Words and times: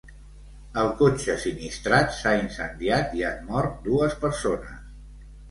El 0.83 0.87
cotxe 1.01 1.35
sinistrat 1.43 2.15
s’ha 2.21 2.33
incendiat 2.39 3.15
i 3.19 3.23
han 3.29 3.45
mort 3.53 3.79
dues 3.91 4.19
persones. 4.27 4.75